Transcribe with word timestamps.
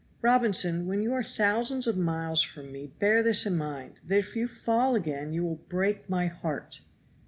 "Robinson, 0.23 0.87
when 0.87 1.03
you 1.03 1.13
are 1.13 1.21
thousands 1.21 1.85
of 1.85 1.95
miles 1.95 2.41
from 2.41 2.71
me 2.71 2.87
bear 2.97 3.21
this 3.21 3.45
in 3.45 3.55
mind, 3.55 3.99
that 4.03 4.17
if 4.17 4.35
you 4.35 4.47
fall 4.47 4.95
again 4.95 5.31
you 5.31 5.43
will 5.45 5.61
break 5.69 6.09
my 6.09 6.25
heart." 6.25 6.81